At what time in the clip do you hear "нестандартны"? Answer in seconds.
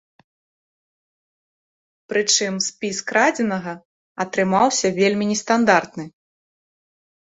5.33-6.05